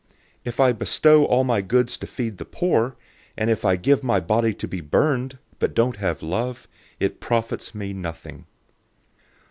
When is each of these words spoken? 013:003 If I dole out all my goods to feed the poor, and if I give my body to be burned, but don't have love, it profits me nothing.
013:003 0.01 0.07
If 0.45 0.59
I 0.59 0.71
dole 0.71 1.23
out 1.25 1.25
all 1.27 1.43
my 1.43 1.61
goods 1.61 1.95
to 1.97 2.07
feed 2.07 2.39
the 2.39 2.45
poor, 2.45 2.95
and 3.37 3.51
if 3.51 3.63
I 3.63 3.75
give 3.75 4.03
my 4.03 4.19
body 4.19 4.51
to 4.51 4.67
be 4.67 4.81
burned, 4.81 5.37
but 5.59 5.75
don't 5.75 5.97
have 5.97 6.23
love, 6.23 6.67
it 6.99 7.19
profits 7.19 7.75
me 7.75 7.93
nothing. 7.93 8.47